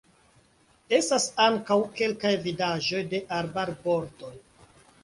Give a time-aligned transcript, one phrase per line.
[0.99, 4.35] Estas ankaŭ kelkaj vidaĵoj de arbarbordoj.